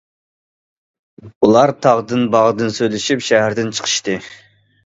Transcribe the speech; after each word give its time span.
ئۇلار 1.43 1.73
تاغدىن- 1.87 2.25
باغدىن 2.37 2.75
سۆزلىشىپ 2.79 3.25
شەھەردىن 3.29 3.73
چىقىشتى. 3.81 4.21